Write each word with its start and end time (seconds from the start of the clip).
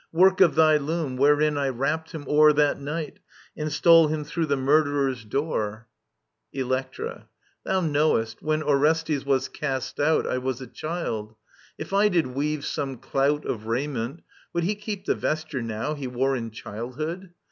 Work 0.13 0.41
of 0.41 0.55
thy 0.55 0.77
loom, 0.77 1.15
wherein 1.15 1.59
I 1.59 1.69
wrapt 1.69 2.11
him 2.13 2.25
o'er 2.27 2.53
That 2.53 2.79
night, 2.79 3.19
and 3.55 3.71
stole 3.71 4.07
him 4.07 4.23
through 4.23 4.47
the 4.47 4.57
murderers' 4.57 5.23
door. 5.23 5.87
Digitized 6.51 6.53
by 6.53 6.59
VjOOQIC 6.59 6.65
ELECTRA 6.65 7.05
33 7.05 7.11
Electra. 7.13 7.29
Thou 7.71 7.81
knowest, 7.81 8.41
when 8.41 8.63
Orestes 8.63 9.23
was 9.27 9.47
cast 9.47 9.99
out 9.99 10.25
I 10.25 10.39
was 10.39 10.59
a 10.59 10.65
child.•.. 10.65 11.33
If 11.77 11.93
I 11.93 12.09
did 12.09 12.25
weave 12.25 12.65
some 12.65 12.97
clout 12.97 13.45
Of 13.45 13.67
raiment, 13.67 14.23
would 14.53 14.63
he 14.63 14.73
keep 14.73 15.05
the 15.05 15.13
vesture 15.13 15.61
now 15.61 15.93
He 15.93 16.07
wore 16.07 16.35
in 16.35 16.49
childhood 16.49 17.33